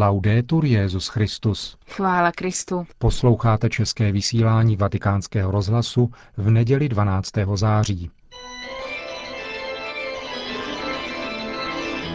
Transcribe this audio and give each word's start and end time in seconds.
Laudetur 0.00 0.64
Jezus 0.64 1.08
Christus. 1.08 1.76
Chvála 1.88 2.32
Kristu. 2.32 2.86
Posloucháte 2.98 3.68
české 3.68 4.12
vysílání 4.12 4.76
Vatikánského 4.76 5.50
rozhlasu 5.50 6.10
v 6.36 6.50
neděli 6.50 6.88
12. 6.88 7.30
září. 7.54 8.10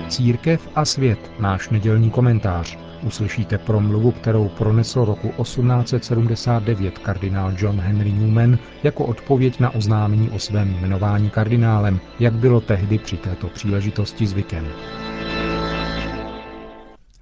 Církev 0.10 0.70
a 0.76 0.86
svět, 0.86 1.32
náš 1.40 1.70
nedělní 1.70 2.12
komentář. 2.12 2.78
Uslyšíte 3.04 3.58
promluvu, 3.58 4.12
kterou 4.12 4.50
pronesl 4.50 5.06
roku 5.06 5.44
1879 5.44 6.98
kardinál 6.98 7.54
John 7.58 7.80
Henry 7.80 8.12
Newman 8.12 8.58
jako 8.84 9.06
odpověď 9.06 9.60
na 9.60 9.70
oznámení 9.70 10.30
o 10.30 10.40
svém 10.40 10.74
jmenování 10.74 11.30
kardinálem, 11.30 12.00
jak 12.20 12.34
bylo 12.34 12.62
tehdy 12.62 13.00
při 13.00 13.18
této 13.18 13.48
příležitosti 13.48 14.28
zvykem. 14.28 14.68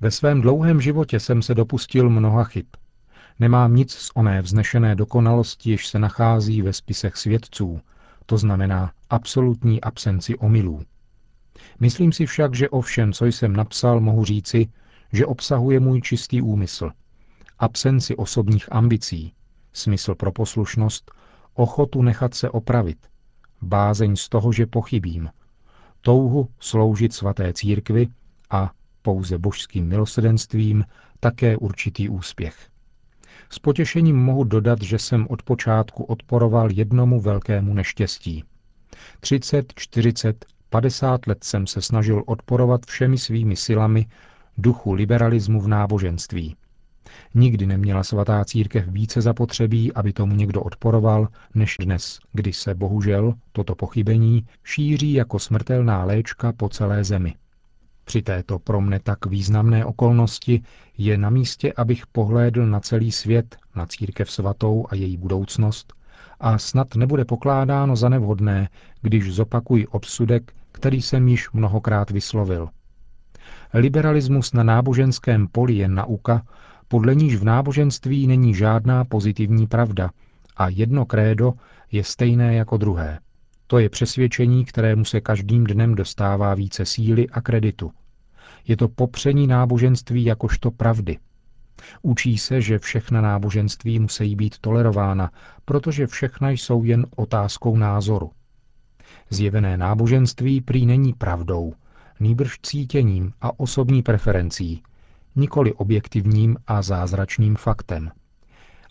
Ve 0.02 0.12
svém 0.12 0.42
dlouhém 0.42 0.82
životě 0.82 1.20
jsem 1.20 1.42
se 1.42 1.56
dopustil 1.56 2.10
mnoha 2.10 2.44
chyb. 2.44 2.66
Nemám 3.40 3.76
nic 3.76 3.92
z 3.94 4.12
oné 4.16 4.42
vznešené 4.42 4.96
dokonalosti, 4.96 5.72
jež 5.72 5.88
se 5.88 6.00
nachází 6.00 6.62
ve 6.62 6.74
spisech 6.74 7.18
svědců, 7.18 7.82
to 8.26 8.38
znamená 8.38 8.92
absolutní 9.10 9.82
absenci 9.82 10.36
omylů. 10.36 10.82
Myslím 11.80 12.12
si 12.12 12.26
však, 12.26 12.56
že 12.56 12.70
o 12.70 12.82
všem, 12.82 13.14
co 13.14 13.26
jsem 13.26 13.56
napsal, 13.56 14.00
mohu 14.00 14.26
říci, 14.26 14.68
že 15.14 15.26
obsahuje 15.26 15.80
můj 15.80 16.02
čistý 16.02 16.42
úmysl. 16.42 16.92
Absenci 17.60 18.16
osobních 18.16 18.72
ambicí, 18.72 19.34
smysl 19.74 20.16
pro 20.16 20.32
poslušnost, 20.32 21.12
ochotu 21.54 22.02
nechat 22.02 22.34
se 22.34 22.50
opravit, 22.50 22.98
bázeň 23.62 24.16
z 24.16 24.30
toho, 24.30 24.52
že 24.52 24.66
pochybím, 24.66 25.30
touhu 26.02 26.50
sloužit 26.60 27.14
svaté 27.14 27.54
církvi 27.54 28.08
a 28.50 28.72
pouze 29.02 29.38
božským 29.38 29.88
milosedenstvím 29.88 30.86
také 31.20 31.58
určitý 31.58 32.10
úspěch. 32.10 32.70
S 33.50 33.60
potěšením 33.60 34.16
mohu 34.16 34.44
dodat, 34.44 34.82
že 34.82 35.00
jsem 35.00 35.28
od 35.30 35.44
počátku 35.44 36.04
odporoval 36.04 36.72
jednomu 36.72 37.22
velkému 37.22 37.74
neštěstí. 37.74 38.44
30, 39.20 39.74
40, 39.76 40.46
50 40.70 41.28
let 41.28 41.44
jsem 41.44 41.68
se 41.68 41.82
snažil 41.82 42.24
odporovat 42.26 42.86
všemi 42.86 43.18
svými 43.18 43.56
silami 43.56 44.06
duchu 44.58 44.94
liberalismu 44.94 45.62
v 45.62 45.68
náboženství. 45.68 46.56
Nikdy 47.34 47.66
neměla 47.66 48.04
svatá 48.04 48.46
církev 48.46 48.88
více 48.88 49.22
zapotřebí, 49.22 49.94
aby 49.94 50.14
tomu 50.14 50.36
někdo 50.36 50.62
odporoval, 50.62 51.28
než 51.54 51.76
dnes, 51.80 52.20
kdy 52.34 52.54
se 52.54 52.76
bohužel 52.76 53.34
toto 53.52 53.76
pochybení 53.76 54.48
šíří 54.64 55.14
jako 55.14 55.40
smrtelná 55.40 56.04
léčka 56.04 56.54
po 56.54 56.70
celé 56.70 57.04
zemi. 57.04 57.36
Při 58.04 58.22
této 58.22 58.60
pro 58.60 58.82
mne 58.82 59.00
tak 59.00 59.26
významné 59.26 59.86
okolnosti 59.86 60.64
je 60.98 61.18
na 61.18 61.30
místě, 61.30 61.74
abych 61.78 62.08
pohlédl 62.08 62.66
na 62.66 62.80
celý 62.80 63.12
svět, 63.12 63.58
na 63.76 63.86
církev 63.86 64.32
svatou 64.32 64.86
a 64.90 64.96
její 64.96 65.18
budoucnost, 65.18 65.94
a 66.40 66.58
snad 66.58 66.96
nebude 66.96 67.26
pokládáno 67.26 67.96
za 67.96 68.10
nevhodné, 68.10 68.70
když 69.02 69.34
zopakuji 69.34 69.88
obsudek, 69.88 70.54
který 70.72 71.02
jsem 71.02 71.28
již 71.28 71.52
mnohokrát 71.52 72.12
vyslovil. 72.12 72.70
Liberalismus 73.74 74.54
na 74.54 74.64
náboženském 74.64 75.48
poli 75.48 75.74
je 75.74 75.88
nauka, 75.88 76.42
podle 76.88 77.16
níž 77.16 77.36
v 77.36 77.44
náboženství 77.44 78.28
není 78.28 78.56
žádná 78.56 79.06
pozitivní 79.06 79.68
pravda 79.68 80.10
a 80.58 80.70
jedno 80.70 81.06
krédo 81.06 81.54
je 81.92 82.04
stejné 82.04 82.56
jako 82.56 82.78
druhé. 82.78 83.20
To 83.72 83.80
je 83.80 83.90
přesvědčení, 83.90 84.66
kterému 84.66 85.06
se 85.06 85.22
každým 85.22 85.64
dnem 85.64 85.96
dostává 85.96 86.54
více 86.54 86.86
síly 86.86 87.30
a 87.30 87.42
kreditu. 87.42 87.92
Je 88.68 88.78
to 88.78 88.88
popření 88.88 89.48
náboženství 89.48 90.26
jakožto 90.26 90.72
pravdy. 90.72 91.18
Učí 92.02 92.38
se, 92.38 92.62
že 92.62 92.80
všechna 92.80 93.22
náboženství 93.22 94.00
musí 94.00 94.36
být 94.36 94.58
tolerována, 94.60 95.32
protože 95.66 96.08
všechna 96.08 96.50
jsou 96.50 96.84
jen 96.84 97.06
otázkou 97.16 97.78
názoru. 97.78 98.32
Zjevené 99.30 99.78
náboženství 99.78 100.62
prý 100.62 100.86
není 100.86 101.14
pravdou, 101.14 101.74
nýbrž 102.20 102.60
cítěním 102.64 103.34
a 103.42 103.60
osobní 103.60 104.04
preferencí, 104.04 104.84
nikoli 105.36 105.74
objektivním 105.74 106.58
a 106.68 106.82
zázračným 106.82 107.56
faktem. 107.56 108.12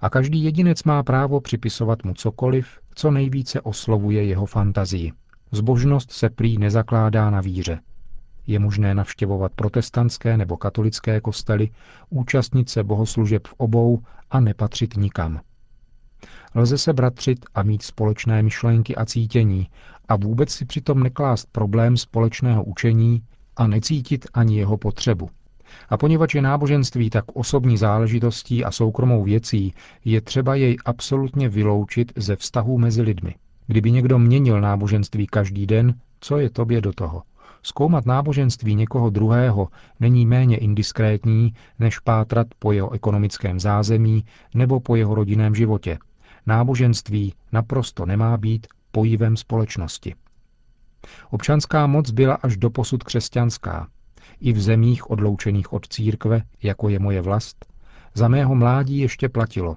A 0.00 0.10
každý 0.10 0.44
jedinec 0.44 0.84
má 0.84 1.02
právo 1.02 1.40
připisovat 1.40 2.04
mu 2.04 2.14
cokoliv, 2.14 2.78
co 2.94 3.10
nejvíce 3.10 3.60
oslovuje 3.60 4.24
jeho 4.24 4.46
fantazii. 4.46 5.12
Zbožnost 5.52 6.12
se 6.12 6.30
prý 6.30 6.58
nezakládá 6.58 7.30
na 7.30 7.40
víře. 7.40 7.80
Je 8.46 8.58
možné 8.58 8.94
navštěvovat 8.94 9.52
protestantské 9.54 10.36
nebo 10.36 10.56
katolické 10.56 11.20
kostely, 11.20 11.70
účastnit 12.10 12.68
se 12.68 12.84
bohoslužeb 12.84 13.46
v 13.46 13.54
obou 13.56 14.02
a 14.30 14.40
nepatřit 14.40 14.96
nikam. 14.96 15.40
Lze 16.54 16.78
se 16.78 16.92
bratřit 16.92 17.46
a 17.54 17.62
mít 17.62 17.82
společné 17.82 18.42
myšlenky 18.42 18.96
a 18.96 19.04
cítění 19.04 19.68
a 20.08 20.16
vůbec 20.16 20.50
si 20.50 20.64
přitom 20.64 21.02
neklást 21.02 21.48
problém 21.52 21.96
společného 21.96 22.64
učení 22.64 23.22
a 23.56 23.66
necítit 23.66 24.26
ani 24.34 24.58
jeho 24.58 24.76
potřebu. 24.76 25.30
A 25.88 25.96
poněvadž 25.96 26.34
je 26.34 26.42
náboženství 26.42 27.10
tak 27.10 27.24
osobní 27.34 27.76
záležitostí 27.76 28.64
a 28.64 28.70
soukromou 28.70 29.24
věcí, 29.24 29.74
je 30.04 30.20
třeba 30.20 30.54
jej 30.54 30.76
absolutně 30.84 31.48
vyloučit 31.48 32.12
ze 32.16 32.36
vztahů 32.36 32.78
mezi 32.78 33.02
lidmi. 33.02 33.34
Kdyby 33.66 33.90
někdo 33.90 34.18
měnil 34.18 34.60
náboženství 34.60 35.26
každý 35.26 35.66
den, 35.66 35.94
co 36.20 36.38
je 36.38 36.50
tobě 36.50 36.80
do 36.80 36.92
toho? 36.92 37.22
Zkoumat 37.62 38.06
náboženství 38.06 38.74
někoho 38.74 39.10
druhého 39.10 39.68
není 40.00 40.26
méně 40.26 40.56
indiskrétní, 40.56 41.54
než 41.78 41.98
pátrat 41.98 42.46
po 42.58 42.72
jeho 42.72 42.90
ekonomickém 42.90 43.60
zázemí 43.60 44.24
nebo 44.54 44.80
po 44.80 44.96
jeho 44.96 45.14
rodinném 45.14 45.54
životě. 45.54 45.98
Náboženství 46.46 47.34
naprosto 47.52 48.06
nemá 48.06 48.36
být 48.36 48.66
pojivem 48.92 49.36
společnosti. 49.36 50.14
Občanská 51.30 51.86
moc 51.86 52.10
byla 52.10 52.34
až 52.34 52.56
do 52.56 52.70
posud 52.70 53.04
křesťanská. 53.04 53.88
I 54.40 54.52
v 54.52 54.60
zemích 54.60 55.10
odloučených 55.10 55.72
od 55.72 55.88
církve, 55.88 56.42
jako 56.62 56.88
je 56.88 56.98
moje 56.98 57.20
vlast, 57.22 57.66
za 58.14 58.28
mého 58.28 58.54
mládí 58.54 58.98
ještě 58.98 59.28
platilo. 59.28 59.76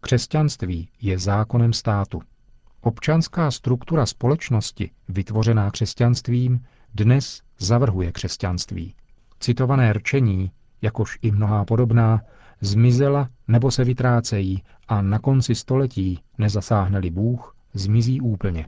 Křesťanství 0.00 0.88
je 1.00 1.18
zákonem 1.18 1.72
státu. 1.72 2.22
Občanská 2.80 3.50
struktura 3.50 4.06
společnosti, 4.06 4.90
vytvořená 5.08 5.70
křesťanstvím, 5.70 6.64
dnes 6.94 7.42
zavrhuje 7.58 8.12
křesťanství. 8.12 8.94
Citované 9.40 9.92
rčení, 9.92 10.50
jakož 10.82 11.18
i 11.22 11.30
mnohá 11.30 11.64
podobná, 11.64 12.22
zmizela 12.60 13.28
nebo 13.48 13.70
se 13.70 13.84
vytrácejí 13.84 14.62
a 14.88 15.02
na 15.02 15.18
konci 15.18 15.54
století, 15.54 16.20
nezasáhne-li 16.38 17.10
Bůh, 17.10 17.56
zmizí 17.74 18.20
úplně. 18.20 18.66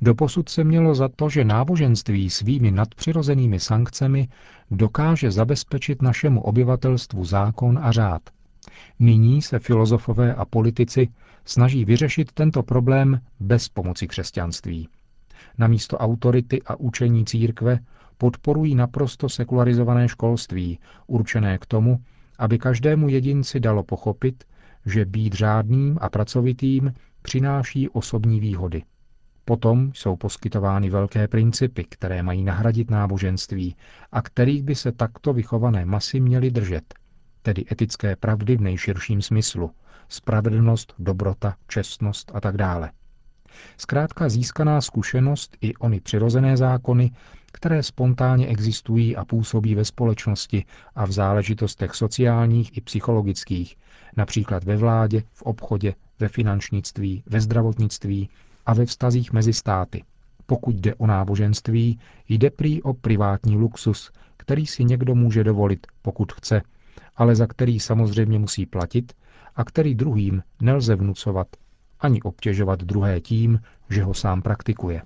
Doposud 0.00 0.48
se 0.48 0.64
mělo 0.64 0.94
za 0.94 1.08
to, 1.08 1.28
že 1.28 1.44
náboženství 1.44 2.30
svými 2.30 2.70
nadpřirozenými 2.70 3.60
sankcemi 3.60 4.28
dokáže 4.70 5.30
zabezpečit 5.30 6.02
našemu 6.02 6.40
obyvatelstvu 6.40 7.24
zákon 7.24 7.78
a 7.82 7.92
řád. 7.92 8.22
Nyní 8.98 9.42
se 9.42 9.58
filozofové 9.58 10.34
a 10.34 10.44
politici 10.44 11.08
snaží 11.44 11.84
vyřešit 11.84 12.32
tento 12.32 12.62
problém 12.62 13.20
bez 13.40 13.68
pomoci 13.68 14.06
křesťanství. 14.08 14.88
Namísto 15.58 15.98
autority 15.98 16.62
a 16.62 16.76
učení 16.76 17.24
církve 17.24 17.78
podporují 18.18 18.74
naprosto 18.74 19.28
sekularizované 19.28 20.08
školství, 20.08 20.78
určené 21.06 21.58
k 21.58 21.66
tomu, 21.66 21.98
aby 22.38 22.58
každému 22.58 23.08
jedinci 23.08 23.60
dalo 23.60 23.82
pochopit, 23.82 24.44
že 24.86 25.04
být 25.04 25.32
řádným 25.32 25.98
a 26.00 26.08
pracovitým 26.08 26.92
přináší 27.22 27.88
osobní 27.88 28.40
výhody. 28.40 28.82
Potom 29.48 29.92
jsou 29.94 30.16
poskytovány 30.16 30.90
velké 30.90 31.28
principy, 31.28 31.84
které 31.84 32.22
mají 32.22 32.42
nahradit 32.42 32.90
náboženství 32.90 33.76
a 34.12 34.22
kterých 34.22 34.62
by 34.62 34.74
se 34.74 34.92
takto 34.92 35.32
vychované 35.32 35.84
masy 35.84 36.20
měly 36.20 36.50
držet, 36.50 36.94
tedy 37.42 37.64
etické 37.72 38.16
pravdy 38.16 38.56
v 38.56 38.60
nejširším 38.60 39.22
smyslu, 39.22 39.70
spravedlnost, 40.08 40.94
dobrota, 40.98 41.54
čestnost 41.68 42.32
a 42.34 42.40
tak 42.40 42.56
dále. 42.56 42.90
Zkrátka 43.76 44.28
získaná 44.28 44.80
zkušenost 44.80 45.56
i 45.60 45.74
ony 45.74 46.00
přirozené 46.00 46.56
zákony, 46.56 47.10
které 47.52 47.82
spontánně 47.82 48.46
existují 48.46 49.16
a 49.16 49.24
působí 49.24 49.74
ve 49.74 49.84
společnosti 49.84 50.64
a 50.94 51.06
v 51.06 51.12
záležitostech 51.12 51.94
sociálních 51.94 52.76
i 52.76 52.80
psychologických, 52.80 53.76
například 54.16 54.64
ve 54.64 54.76
vládě, 54.76 55.22
v 55.32 55.42
obchodě, 55.42 55.94
ve 56.18 56.28
finančnictví, 56.28 57.22
ve 57.26 57.40
zdravotnictví 57.40 58.28
a 58.68 58.74
ve 58.74 58.86
vztazích 58.86 59.32
mezi 59.32 59.52
státy. 59.52 60.04
Pokud 60.46 60.74
jde 60.76 60.94
o 60.94 61.06
náboženství, 61.06 61.98
jde 62.28 62.50
prý 62.50 62.82
o 62.82 62.94
privátní 62.94 63.56
luxus, 63.56 64.10
který 64.36 64.66
si 64.66 64.84
někdo 64.84 65.14
může 65.14 65.44
dovolit, 65.44 65.86
pokud 66.02 66.32
chce, 66.32 66.62
ale 67.16 67.36
za 67.36 67.46
který 67.46 67.80
samozřejmě 67.80 68.38
musí 68.38 68.66
platit 68.66 69.12
a 69.56 69.64
který 69.64 69.94
druhým 69.94 70.42
nelze 70.62 70.96
vnucovat 70.96 71.46
ani 72.00 72.22
obtěžovat 72.22 72.80
druhé 72.80 73.20
tím, 73.20 73.60
že 73.90 74.02
ho 74.02 74.14
sám 74.14 74.42
praktikuje. 74.42 75.02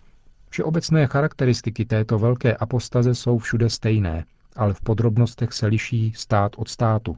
Všeobecné 0.51 1.07
charakteristiky 1.07 1.85
této 1.85 2.19
velké 2.19 2.57
apostaze 2.57 3.15
jsou 3.15 3.39
všude 3.39 3.71
stejné, 3.71 4.25
ale 4.57 4.75
v 4.75 4.81
podrobnostech 4.81 5.53
se 5.53 5.67
liší 5.67 6.13
stát 6.17 6.53
od 6.57 6.69
státu. 6.69 7.17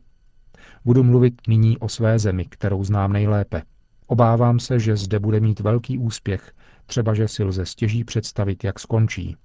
Budu 0.85 1.03
mluvit 1.03 1.35
nyní 1.49 1.79
o 1.79 1.89
své 1.89 2.19
zemi, 2.19 2.45
kterou 2.45 2.85
znám 2.85 3.13
nejlépe. 3.13 3.63
Obávám 4.07 4.59
se, 4.61 4.79
že 4.79 4.97
zde 4.97 5.19
bude 5.19 5.41
mít 5.41 5.61
velký 5.61 5.99
úspěch, 5.99 6.53
třeba 6.87 7.15
že 7.15 7.29
si 7.29 7.45
lze 7.45 7.67
stěží 7.67 8.05
představit, 8.05 8.65
jak 8.65 8.81
skončí. 8.81 9.37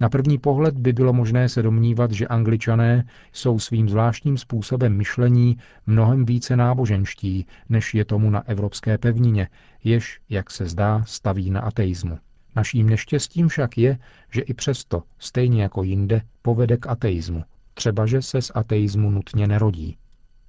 Na 0.00 0.08
první 0.08 0.38
pohled 0.38 0.78
by 0.78 0.92
bylo 0.92 1.12
možné 1.12 1.48
se 1.48 1.62
domnívat, 1.62 2.10
že 2.10 2.26
angličané 2.26 3.04
jsou 3.32 3.58
svým 3.58 3.88
zvláštním 3.88 4.38
způsobem 4.38 4.96
myšlení 4.96 5.58
mnohem 5.86 6.24
více 6.24 6.56
náboženští, 6.56 7.46
než 7.68 7.94
je 7.94 8.04
tomu 8.04 8.30
na 8.30 8.48
evropské 8.48 8.98
pevnině, 8.98 9.48
jež, 9.84 10.20
jak 10.28 10.50
se 10.50 10.66
zdá, 10.66 11.04
staví 11.06 11.50
na 11.50 11.60
ateismu. 11.60 12.18
Naším 12.56 12.88
neštěstím 12.88 13.48
však 13.48 13.78
je, 13.78 13.98
že 14.30 14.40
i 14.40 14.54
přesto, 14.54 15.02
stejně 15.18 15.62
jako 15.62 15.82
jinde, 15.82 16.22
povede 16.42 16.76
k 16.76 16.86
ateismu, 16.86 17.44
třeba 17.74 18.06
že 18.06 18.22
se 18.22 18.42
z 18.42 18.52
ateismu 18.54 19.10
nutně 19.10 19.46
nerodí. 19.46 19.96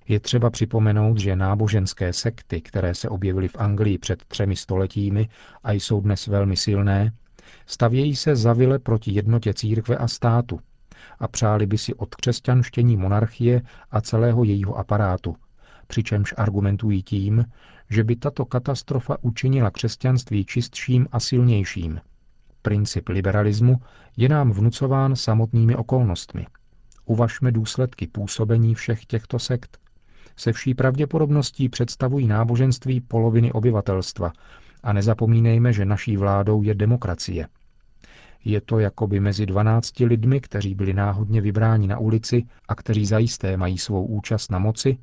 Je 0.07 0.19
třeba 0.19 0.50
připomenout, 0.50 1.18
že 1.18 1.36
náboženské 1.36 2.13
sekty, 2.13 2.62
které 2.62 2.96
se 2.96 3.10
objevily 3.10 3.48
v 3.48 3.56
Anglii 3.56 3.98
před 3.98 4.25
třemi 4.25 4.56
stoletími 4.56 5.30
a 5.63 5.72
jsou 5.72 6.02
dnes 6.02 6.28
velmi 6.28 6.56
silné, 6.57 7.12
stavějí 7.66 8.16
se 8.16 8.36
zavile 8.36 8.80
proti 8.80 9.12
jednotě 9.12 9.54
církve 9.54 9.98
a 9.98 10.07
státu 10.07 10.60
a 11.19 11.28
přáli 11.28 11.66
by 11.66 11.78
si 11.78 11.94
od 11.94 12.16
křesťanštění 12.16 12.98
monarchie 12.98 13.62
a 13.92 14.02
celého 14.02 14.44
jejího 14.44 14.75
aparátu, 14.78 15.36
přičemž 15.88 16.34
argumentují 16.38 17.04
tím, 17.04 17.46
že 17.90 18.04
by 18.04 18.16
tato 18.16 18.46
katastrofa 18.46 19.18
učinila 19.22 19.72
křesťanství 19.72 20.46
čistším 20.46 21.08
a 21.12 21.19
silnějším. 21.19 22.01
Princip 22.62 23.10
liberalismu 23.10 23.78
je 24.18 24.30
nám 24.30 24.51
vnucován 24.51 25.16
samotnými 25.16 25.75
okolnostmi. 25.75 26.48
Uvažme 27.06 27.51
důsledky 27.51 28.08
působení 28.08 28.75
všech 28.75 29.06
těchto 29.06 29.40
sekt. 29.40 29.85
Se 30.36 30.54
vší 30.54 30.74
pravděpodobností 30.74 31.69
představují 31.69 32.27
náboženství 32.27 33.01
poloviny 33.01 33.51
obyvatelstva 33.51 34.33
a 34.83 34.94
nezapomínejme, 34.94 35.74
že 35.74 35.86
naší 35.86 36.18
vládou 36.18 36.62
je 36.62 36.75
demokracie. 36.75 37.48
Je 38.45 38.62
to 38.62 38.80
jakoby 38.80 39.19
mezi 39.19 39.45
dvanácti 39.45 40.06
lidmi, 40.06 40.42
kteří 40.42 40.75
byli 40.75 40.94
náhodně 40.94 41.42
vybráni 41.42 41.88
na 41.88 41.98
ulici 41.98 42.44
a 42.68 42.75
kteří 42.75 43.06
zajisté 43.06 43.57
mají 43.57 43.77
svou 43.77 44.06
účast 44.06 44.51
na 44.51 44.60
moci, 44.60 44.98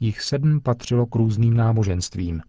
jich 0.00 0.20
sedm 0.20 0.60
patřilo 0.60 1.06
k 1.06 1.14
různým 1.14 1.54
náboženstvím. 1.54 2.42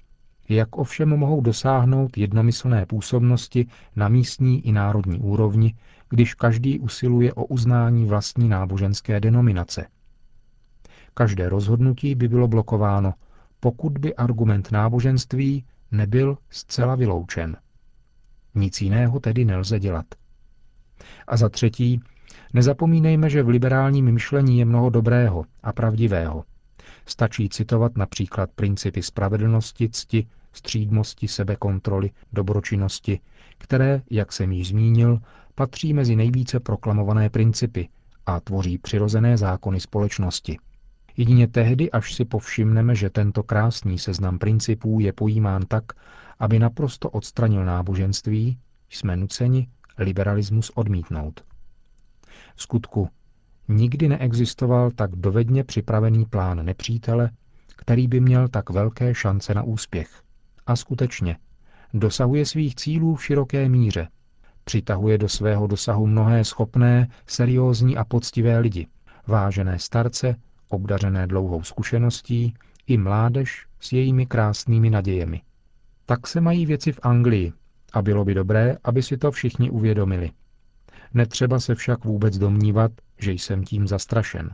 Jak 0.50 0.78
ovšem 0.78 1.10
mohou 1.10 1.42
dosáhnout 1.42 2.18
jednomyslné 2.18 2.86
působnosti 2.86 3.68
na 3.96 4.08
místní 4.08 4.68
i 4.68 4.72
národní 4.72 5.20
úrovni, 5.20 5.76
když 6.10 6.34
každý 6.34 6.80
usiluje 6.80 7.34
o 7.34 7.46
uznání 7.46 8.06
vlastní 8.06 8.50
náboženské 8.50 9.20
denominace? 9.20 9.88
Každé 11.14 11.50
rozhodnutí 11.50 12.16
by 12.16 12.28
bylo 12.28 12.48
blokováno, 12.48 13.14
pokud 13.60 13.98
by 13.98 14.16
argument 14.16 14.72
náboženství 14.72 15.66
nebyl 15.92 16.38
zcela 16.50 16.96
vyloučen. 16.96 17.58
Nic 18.56 18.82
jiného 18.82 19.20
tedy 19.20 19.46
nelze 19.46 19.80
dělat. 19.80 20.06
A 21.28 21.38
za 21.38 21.50
třetí, 21.50 22.02
nezapomínejme, 22.54 23.30
že 23.30 23.44
v 23.44 23.50
liberálním 23.50 24.12
myšlení 24.12 24.60
je 24.60 24.66
mnoho 24.66 24.90
dobrého 24.90 25.46
a 25.64 25.74
pravdivého. 25.74 26.44
Stačí 27.06 27.50
citovat 27.50 27.98
například 27.98 28.50
principy 28.56 29.04
spravedlnosti, 29.04 29.90
cti, 29.90 30.28
střídmosti, 30.54 31.28
sebekontroly, 31.28 32.10
dobročinnosti, 32.34 33.20
které, 33.58 34.02
jak 34.10 34.34
jsem 34.34 34.52
již 34.52 34.68
zmínil, 34.68 35.20
patří 35.56 35.94
mezi 35.94 36.16
nejvíce 36.16 36.60
proklamované 36.60 37.30
principy 37.30 37.90
a 38.26 38.40
tvoří 38.40 38.78
přirozené 38.78 39.38
zákony 39.38 39.80
společnosti. 39.80 40.58
Jedině 41.18 41.48
tehdy, 41.48 41.92
až 41.92 42.14
si 42.14 42.26
povšimneme, 42.26 42.96
že 42.96 43.10
tento 43.10 43.44
krásný 43.44 44.00
seznam 44.00 44.40
principů 44.40 45.00
je 45.00 45.14
pojímán 45.14 45.62
tak, 45.68 45.84
aby 46.40 46.60
naprosto 46.60 47.10
odstranil 47.10 47.66
náboženství, 47.66 48.58
jsme 48.90 49.18
nuceni 49.18 49.68
liberalismus 49.98 50.72
odmítnout. 50.76 51.44
V 52.56 52.62
skutku, 52.62 53.10
nikdy 53.68 54.08
neexistoval 54.08 54.92
tak 54.92 55.12
dovedně 55.16 55.64
připravený 55.64 56.26
plán 56.26 56.66
nepřítele, 56.66 57.32
který 57.76 58.08
by 58.08 58.20
měl 58.20 58.48
tak 58.48 58.70
velké 58.70 59.16
šance 59.16 59.54
na 59.54 59.64
úspěch. 59.64 60.22
A 60.68 60.76
skutečně, 60.76 61.38
dosahuje 61.94 62.46
svých 62.46 62.76
cílů 62.76 63.16
v 63.16 63.26
široké 63.26 63.70
míře. 63.70 64.08
Přitahuje 64.64 65.18
do 65.18 65.30
svého 65.30 65.68
dosahu 65.68 66.08
mnohé 66.08 66.44
schopné, 66.44 67.08
seriózní 67.28 67.98
a 67.98 68.04
poctivé 68.04 68.60
lidi, 68.60 68.88
vážené 69.28 69.80
starce, 69.80 70.36
obdařené 70.74 71.28
dlouhou 71.28 71.64
zkušeností, 71.64 72.54
i 72.88 72.98
mládež 72.98 73.66
s 73.80 73.92
jejími 73.92 74.26
krásnými 74.26 74.90
nadějemi. 74.90 75.42
Tak 76.06 76.28
se 76.28 76.42
mají 76.42 76.66
věci 76.66 76.92
v 76.92 77.00
Anglii 77.04 77.54
a 77.94 78.02
bylo 78.02 78.26
by 78.26 78.34
dobré, 78.34 78.78
aby 78.84 79.04
si 79.04 79.18
to 79.18 79.32
všichni 79.32 79.70
uvědomili. 79.70 80.32
Netřeba 81.14 81.60
se 81.60 81.76
však 81.76 82.06
vůbec 82.06 82.38
domnívat, 82.38 82.92
že 83.20 83.32
jsem 83.32 83.64
tím 83.64 83.88
zastrašen. 83.88 84.50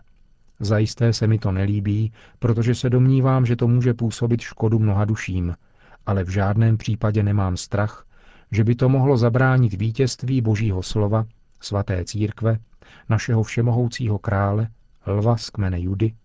Zajisté 0.60 1.14
se 1.14 1.28
mi 1.28 1.40
to 1.40 1.52
nelíbí, 1.52 2.14
protože 2.40 2.75
se 2.75 2.90
domnívám, 2.90 3.46
že 3.46 3.56
to 3.56 3.68
může 3.68 3.94
působit 3.94 4.42
škodu 4.42 4.80
mnoha 4.80 5.06
duším, 5.06 5.56
ale 6.06 6.24
v 6.24 6.30
žádném 6.30 6.78
případě 6.78 7.24
nemám 7.24 7.58
strach, 7.58 8.06
že 8.52 8.64
by 8.64 8.75
to 8.75 8.90
mohlo 8.90 9.18
zabránit 9.18 9.74
vítězství 9.74 10.42
Božího 10.42 10.84
slova, 10.84 11.25
svaté 11.62 12.06
církve, 12.06 12.58
našeho 13.10 13.44
všemohoucího 13.44 14.19
krále, 14.19 14.68
lva 15.07 15.38
z 15.38 15.50
kmene 15.50 15.80
Judy, 15.80 16.15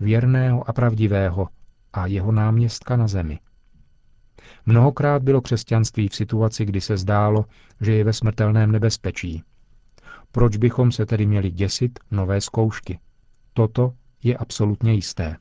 věrného 0.00 0.68
a 0.68 0.72
pravdivého 0.72 1.48
a 1.92 2.06
jeho 2.06 2.32
náměstka 2.32 2.96
na 2.96 3.08
zemi. 3.08 3.38
Mnohokrát 4.66 5.22
bylo 5.22 5.40
křesťanství 5.40 6.08
v 6.08 6.14
situaci, 6.14 6.64
kdy 6.64 6.80
se 6.80 6.96
zdálo, 6.96 7.44
že 7.80 7.92
je 7.92 8.04
ve 8.04 8.12
smrtelném 8.12 8.72
nebezpečí. 8.72 9.42
Proč 10.32 10.56
bychom 10.56 10.92
se 10.92 11.06
tedy 11.06 11.26
měli 11.26 11.50
děsit 11.50 11.98
nové 12.10 12.40
zkoušky? 12.40 12.98
Toto 13.52 13.92
je 14.22 14.36
absolutně 14.36 14.92
jisté. 14.92 15.36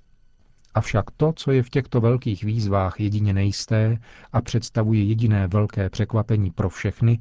Avšak 0.74 1.12
to, 1.18 1.34
co 1.36 1.52
je 1.52 1.64
v 1.64 1.70
těchto 1.70 2.02
velkých 2.02 2.44
výzvách 2.44 3.00
jedině 3.00 3.34
nejisté 3.34 3.98
a 4.34 4.42
představuje 4.42 5.04
jediné 5.04 5.48
velké 5.48 5.90
překvapení 5.90 6.52
pro 6.52 6.70
všechny, 6.70 7.20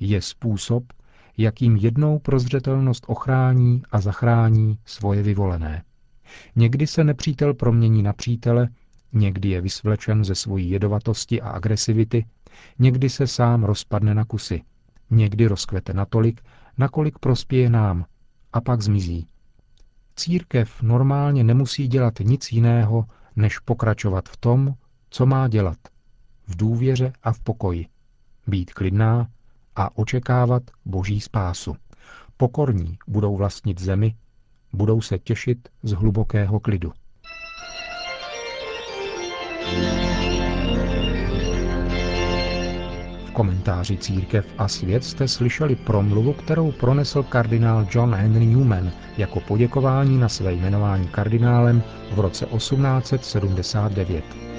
je 0.00 0.22
způsob, 0.22 0.84
jakým 1.38 1.76
jednou 1.76 2.18
prozřetelnost 2.18 3.04
ochrání 3.08 3.82
a 3.90 4.00
zachrání 4.00 4.78
svoje 4.84 5.22
vyvolené. 5.22 5.82
Někdy 6.56 6.86
se 6.86 7.04
nepřítel 7.04 7.54
promění 7.54 8.02
na 8.02 8.12
přítele, 8.12 8.68
někdy 9.12 9.48
je 9.48 9.60
vysvlečen 9.60 10.24
ze 10.24 10.34
svojí 10.34 10.70
jedovatosti 10.70 11.40
a 11.40 11.50
agresivity, 11.50 12.26
někdy 12.78 13.10
se 13.10 13.26
sám 13.26 13.64
rozpadne 13.64 14.14
na 14.14 14.24
kusy, 14.24 14.62
někdy 15.10 15.46
rozkvete 15.46 15.92
natolik, 15.92 16.40
nakolik 16.78 17.18
prospěje 17.18 17.70
nám, 17.70 18.04
a 18.52 18.60
pak 18.60 18.82
zmizí. 18.82 19.26
Církev 20.16 20.82
normálně 20.82 21.44
nemusí 21.44 21.88
dělat 21.88 22.14
nic 22.20 22.52
jiného, 22.52 23.04
než 23.36 23.58
pokračovat 23.58 24.28
v 24.28 24.36
tom, 24.36 24.74
co 25.10 25.26
má 25.26 25.48
dělat, 25.48 25.78
v 26.46 26.56
důvěře 26.56 27.12
a 27.22 27.32
v 27.32 27.40
pokoji. 27.40 27.86
Být 28.46 28.72
klidná 28.72 29.28
a 29.78 29.90
očekávat 29.94 30.62
boží 30.84 31.20
spásu. 31.20 31.76
Pokorní 32.36 32.98
budou 33.06 33.36
vlastnit 33.36 33.80
zemi, 33.80 34.14
budou 34.72 35.00
se 35.00 35.18
těšit 35.18 35.68
z 35.82 35.92
hlubokého 35.92 36.60
klidu. 36.60 36.92
V 43.26 43.30
komentáři 43.32 43.96
Církev 43.96 44.46
a 44.58 44.68
svět 44.68 45.04
jste 45.04 45.28
slyšeli 45.28 45.76
promluvu, 45.76 46.32
kterou 46.32 46.72
pronesl 46.72 47.22
kardinál 47.22 47.86
John 47.90 48.14
Henry 48.14 48.46
Newman 48.46 48.92
jako 49.18 49.40
poděkování 49.40 50.18
na 50.18 50.28
své 50.28 50.52
jmenování 50.52 51.08
kardinálem 51.08 51.82
v 52.14 52.20
roce 52.20 52.46
1879. 52.46 54.57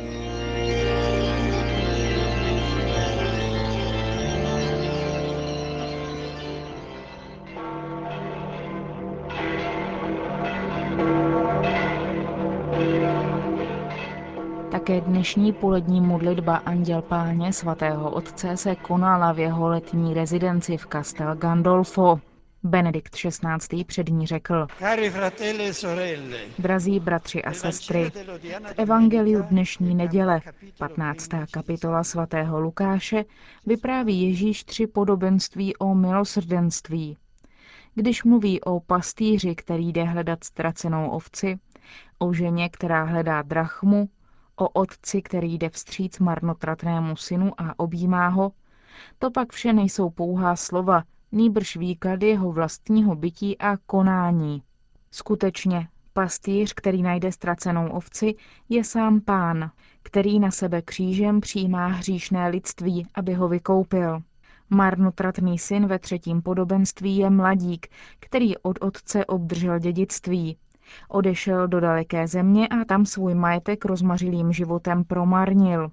dnešní 15.20 15.54
polední 15.54 16.02
modlitba 16.02 16.56
Anděl 16.56 17.02
Páně 17.02 17.54
svatého 17.54 18.12
otce 18.12 18.58
se 18.58 18.76
konala 18.76 19.32
v 19.32 19.40
jeho 19.40 19.68
letní 19.68 20.14
rezidenci 20.14 20.78
v 20.78 20.88
Castel 20.92 21.36
Gandolfo. 21.36 22.20
Benedikt 22.64 23.16
XVI. 23.16 23.84
před 23.84 24.10
ní 24.10 24.28
řekl, 24.28 24.68
e 24.82 25.12
Drazí 26.60 27.00
bratři 27.00 27.44
a 27.44 27.54
sestry, 27.54 28.12
v 28.76 28.80
Evangeliu 28.80 29.44
dnešní 29.44 29.96
neděle, 29.96 30.42
15. 30.78 31.28
kapitola 31.52 32.04
svatého 32.04 32.60
Lukáše, 32.60 33.26
vypráví 33.66 34.22
Ježíš 34.22 34.64
tři 34.64 34.88
podobenství 34.88 35.76
o 35.76 35.96
milosrdenství. 35.96 37.18
Když 37.96 38.24
mluví 38.24 38.62
o 38.62 38.80
pastýři, 38.80 39.56
který 39.56 39.94
jde 39.94 40.04
hledat 40.04 40.44
ztracenou 40.44 41.10
ovci, 41.10 41.60
o 42.20 42.34
ženě, 42.34 42.70
která 42.70 43.04
hledá 43.04 43.42
drachmu, 43.42 44.10
o 44.60 44.70
otci, 44.70 45.22
který 45.22 45.58
jde 45.58 45.70
vstříc 45.70 46.20
marnotratnému 46.20 47.16
synu 47.16 47.52
a 47.58 47.80
objímá 47.80 48.28
ho, 48.28 48.52
to 49.20 49.32
pak 49.32 49.54
vše 49.54 49.74
nejsou 49.74 50.10
pouhá 50.10 50.56
slova, 50.56 51.04
nýbrž 51.32 51.76
výklady 51.76 52.28
jeho 52.28 52.52
vlastního 52.52 53.16
bytí 53.16 53.58
a 53.58 53.78
konání. 53.78 54.64
Skutečně, 55.12 55.88
pastýř, 56.14 56.74
který 56.74 57.02
najde 57.02 57.32
ztracenou 57.32 57.90
ovci, 57.90 58.36
je 58.70 58.84
sám 58.84 59.22
pán, 59.22 59.72
který 60.04 60.40
na 60.40 60.52
sebe 60.52 60.82
křížem 60.82 61.42
přijímá 61.42 61.88
hříšné 61.88 62.48
lidství, 62.48 63.08
aby 63.16 63.34
ho 63.34 63.48
vykoupil. 63.48 64.22
Marnotratný 64.70 65.60
syn 65.60 65.88
ve 65.88 66.00
třetím 66.00 66.42
podobenství 66.42 67.18
je 67.18 67.30
mladík, 67.30 67.88
který 68.20 68.58
od 68.58 68.78
otce 68.82 69.26
obdržel 69.26 69.80
dědictví. 69.80 70.58
Odešel 71.10 71.68
do 71.68 71.80
daleké 71.80 72.28
země 72.28 72.68
a 72.68 72.86
tam 72.86 73.06
svůj 73.06 73.36
majetek 73.36 73.86
rozmařilým 73.86 74.54
životem 74.54 75.04
promarnil. 75.04 75.92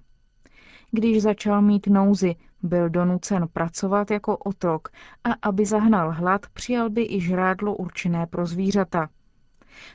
Když 0.90 1.22
začal 1.22 1.62
mít 1.62 1.86
nouzy, 1.86 2.36
byl 2.62 2.88
donucen 2.88 3.48
pracovat 3.52 4.10
jako 4.10 4.36
otrok 4.36 4.88
a 5.24 5.48
aby 5.48 5.66
zahnal 5.66 6.12
hlad, 6.12 6.46
přijal 6.52 6.90
by 6.90 7.06
i 7.10 7.20
žrádlo 7.20 7.74
určené 7.74 8.26
pro 8.26 8.46
zvířata. 8.46 9.08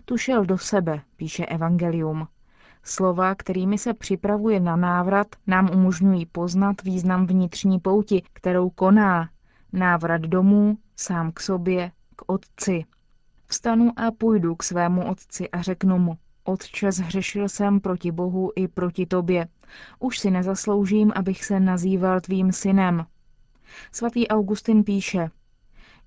Tušel 0.06 0.46
do 0.46 0.58
sebe, 0.58 1.02
píše 1.16 1.46
Evangelium. 1.46 2.28
Slova, 2.84 3.36
kterými 3.36 3.78
se 3.78 3.94
připravuje 3.94 4.60
na 4.60 4.76
návrat, 4.76 5.28
nám 5.48 5.70
umožňují 5.74 6.26
poznat 6.26 6.82
význam 6.84 7.28
vnitřní 7.28 7.80
pouti, 7.80 8.24
kterou 8.34 8.70
koná. 8.70 9.30
Návrat 9.74 10.22
domů, 10.22 10.78
sám 10.96 11.32
k 11.32 11.40
sobě, 11.40 11.92
k 12.16 12.22
otci. 12.32 12.86
Vstanu 13.52 13.92
a 13.96 14.12
půjdu 14.12 14.56
k 14.56 14.64
svému 14.64 15.10
otci 15.10 15.50
a 15.50 15.62
řeknu 15.62 16.00
mu, 16.00 16.18
Otče, 16.44 16.92
zhřešil 16.92 17.50
jsem 17.50 17.80
proti 17.80 18.12
Bohu 18.12 18.52
i 18.56 18.68
proti 18.68 19.06
tobě. 19.06 19.48
Už 20.00 20.20
si 20.20 20.32
nezasloužím, 20.32 21.12
abych 21.16 21.46
se 21.46 21.60
nazýval 21.60 22.22
tvým 22.22 22.52
synem. 22.52 23.06
Svatý 23.92 24.28
Augustin 24.28 24.84
píše, 24.84 25.30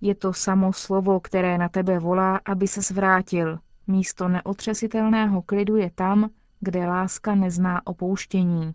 je 0.00 0.14
to 0.14 0.32
samo 0.32 0.72
slovo, 0.72 1.20
které 1.20 1.58
na 1.58 1.68
tebe 1.68 1.98
volá, 1.98 2.40
aby 2.44 2.68
se 2.68 2.80
zvrátil. 2.80 3.58
Místo 3.86 4.28
neotřesitelného 4.28 5.42
klidu 5.42 5.76
je 5.76 5.90
tam, 5.94 6.30
kde 6.60 6.86
láska 6.86 7.34
nezná 7.34 7.86
opouštění. 7.86 8.74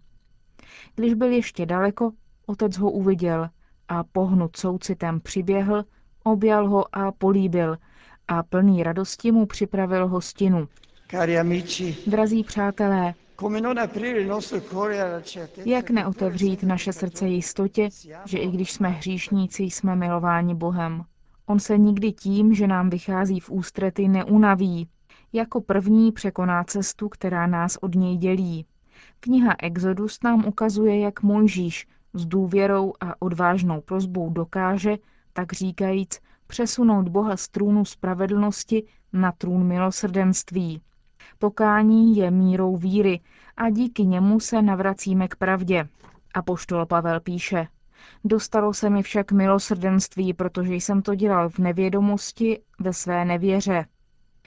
Když 0.96 1.14
byl 1.14 1.32
ještě 1.32 1.66
daleko, 1.66 2.12
otec 2.46 2.78
ho 2.78 2.92
uviděl 2.92 3.50
a 3.88 4.04
pohnut 4.04 4.56
soucitem 4.56 5.20
přiběhl, 5.20 5.84
objal 6.24 6.70
ho 6.70 6.96
a 6.96 7.12
políbil 7.12 7.78
a 8.30 8.44
plný 8.44 8.84
radosti 8.84 9.32
mu 9.32 9.46
připravil 9.46 10.08
hostinu. 10.08 10.68
Drazí 12.08 12.44
přátelé, 12.44 13.14
jak 15.66 15.90
neotevřít 15.90 16.64
naše 16.64 16.94
srdce 16.94 17.28
jistotě, 17.28 17.90
že 18.26 18.38
i 18.38 18.48
když 18.52 18.72
jsme 18.72 18.90
hříšníci, 18.90 19.64
jsme 19.64 19.96
milováni 19.96 20.56
Bohem. 20.56 21.04
On 21.46 21.60
se 21.60 21.78
nikdy 21.78 22.12
tím, 22.12 22.54
že 22.54 22.68
nám 22.68 22.90
vychází 22.90 23.40
v 23.40 23.50
ústrety, 23.50 24.08
neunaví. 24.08 24.90
Jako 25.34 25.62
první 25.62 26.12
překoná 26.12 26.64
cestu, 26.64 27.10
která 27.10 27.48
nás 27.48 27.78
od 27.82 27.96
něj 27.96 28.18
dělí. 28.18 28.66
Kniha 29.20 29.56
Exodus 29.64 30.20
nám 30.24 30.46
ukazuje, 30.46 31.00
jak 31.00 31.24
Mojžíš 31.24 31.88
s 32.14 32.26
důvěrou 32.26 32.94
a 33.00 33.22
odvážnou 33.22 33.82
prozbou 33.82 34.30
dokáže, 34.30 34.98
tak 35.34 35.54
říkajíc, 35.54 36.20
přesunout 36.50 37.10
Boha 37.10 37.38
z 37.38 37.48
trůnu 37.48 37.86
spravedlnosti 37.86 38.84
na 39.14 39.32
trůn 39.32 39.68
milosrdenství. 39.68 40.82
Pokání 41.40 42.18
je 42.18 42.32
mírou 42.32 42.78
víry 42.78 43.20
a 43.58 43.70
díky 43.70 44.06
němu 44.06 44.40
se 44.40 44.62
navracíme 44.62 45.28
k 45.28 45.36
pravdě. 45.36 45.88
A 46.34 46.42
poštol 46.42 46.86
Pavel 46.86 47.20
píše, 47.20 47.68
Dostalo 48.24 48.74
se 48.74 48.90
mi 48.90 49.04
však 49.04 49.32
milosrdenství, 49.32 50.34
protože 50.34 50.74
jsem 50.76 51.02
to 51.02 51.16
dělal 51.16 51.50
v 51.50 51.60
nevědomosti 51.60 52.60
ve 52.80 52.94
své 52.94 53.26
nevěře. 53.26 53.86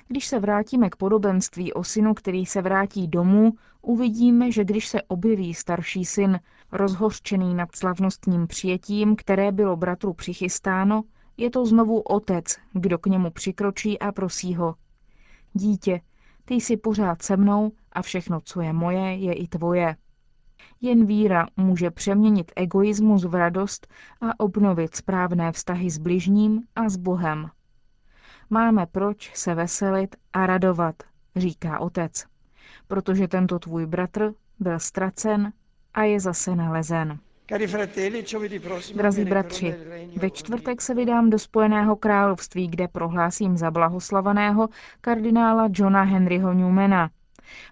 Když 0.09 0.27
se 0.27 0.39
vrátíme 0.39 0.91
k 0.91 0.97
podobenství 0.97 1.73
o 1.73 1.85
synu, 1.85 2.15
který 2.15 2.47
se 2.47 2.63
vrátí 2.63 3.09
domů, 3.09 3.53
uvidíme, 3.83 4.53
že 4.53 4.65
když 4.65 4.89
se 4.89 5.03
objeví 5.03 5.55
starší 5.55 6.05
syn, 6.05 6.41
rozhořčený 6.73 7.55
nad 7.55 7.77
slavnostním 7.77 8.47
přijetím, 8.47 9.17
které 9.17 9.53
bylo 9.53 9.77
bratru 9.77 10.13
přichystáno, 10.13 11.03
je 11.37 11.51
to 11.51 11.67
znovu 11.67 12.01
otec, 12.01 12.57
kdo 12.73 12.99
k 12.99 13.07
němu 13.07 13.31
přikročí 13.31 13.99
a 13.99 14.13
prosí 14.13 14.55
ho. 14.55 14.75
Dítě, 15.53 16.01
ty 16.45 16.55
jsi 16.55 16.77
pořád 16.77 17.23
se 17.23 17.37
mnou 17.37 17.73
a 17.93 18.03
všechno, 18.03 18.41
co 18.41 18.61
je 18.61 18.73
moje, 18.73 19.15
je 19.15 19.33
i 19.35 19.49
tvoje. 19.49 19.97
Jen 20.81 21.07
víra 21.07 21.47
může 21.57 21.91
přeměnit 21.91 22.53
egoismus 22.57 23.25
v 23.25 23.35
radost 23.35 23.87
a 24.21 24.41
obnovit 24.41 24.97
správné 24.97 25.53
vztahy 25.53 25.91
s 25.91 25.99
bližním 25.99 26.63
a 26.77 26.89
s 26.89 26.97
Bohem. 26.97 27.51
Máme 28.51 28.87
proč 28.87 29.35
se 29.35 29.55
veselit 29.55 30.17
a 30.33 30.47
radovat, 30.47 30.95
říká 31.37 31.79
otec, 31.79 32.27
protože 32.89 33.29
tento 33.29 33.59
tvůj 33.59 33.87
bratr 33.87 34.35
byl 34.61 34.79
ztracen 34.79 35.53
a 35.95 36.03
je 36.03 36.21
zase 36.21 36.57
nalezen. 36.57 37.19
Drazí 38.95 39.25
bratři, 39.25 39.75
ve 40.17 40.31
čtvrtek 40.31 40.83
se 40.83 40.95
vydám 40.95 41.31
do 41.31 41.39
Spojeného 41.39 41.97
království, 41.97 42.69
kde 42.69 42.89
prohlásím 42.89 43.57
za 43.57 43.71
blahoslaveného 43.71 44.69
kardinála 45.01 45.69
Johna 45.73 46.03
Henryho 46.03 46.53
Newmana. 46.53 47.11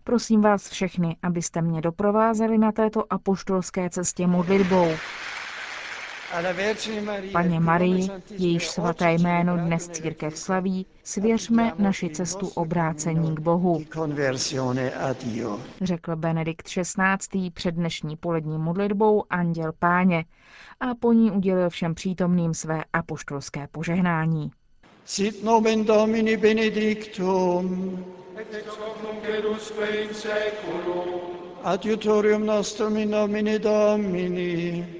Prosím 0.05 0.41
vás 0.41 0.69
všechny, 0.71 1.17
abyste 1.23 1.63
mě 1.63 1.81
doprovázeli 1.81 2.59
na 2.59 2.73
této 2.73 3.13
apoštolské 3.13 3.91
cestě 3.91 4.27
modlitbou. 4.27 4.89
Paně 7.33 7.61
Marii, 7.61 8.09
jejíž 8.31 8.69
svaté 8.69 9.13
jméno 9.13 9.57
dnes 9.57 9.89
církev 9.89 10.39
slaví, 10.39 10.87
svěřme 11.05 11.73
naši 11.79 12.09
cestu 12.09 12.49
obrácení 12.49 13.35
k 13.35 13.41
Bohu, 13.41 13.85
řekl 15.83 16.17
Benedikt 16.17 16.67
XVI. 16.67 17.51
před 17.51 17.75
dnešní 17.75 18.17
polední 18.17 18.59
modlitbou 18.59 19.25
Anděl 19.31 19.73
Páně 19.79 20.25
a 20.81 20.95
po 20.95 21.13
ní 21.13 21.31
udělil 21.31 21.71
všem 21.71 21.95
přítomným 21.95 22.55
své 22.55 22.85
apoštolské 22.93 23.69
požehnání. 23.73 24.51
Sit 25.05 25.45
nomen 25.45 25.85
Domini 25.85 26.37
benedictum, 26.37 28.05
et 28.41 29.45
nunc 29.45 29.73
in 29.93 30.15
seculum, 30.15 31.21
adiutorium 31.63 32.47
nostrum 32.47 32.97
in 32.97 33.11
nomine 33.11 33.59
Domini, 33.59 35.00